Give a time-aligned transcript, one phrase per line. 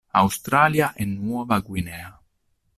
[0.15, 2.09] Australia e Nuova Guinea.